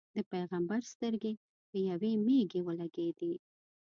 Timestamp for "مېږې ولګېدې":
2.25-3.33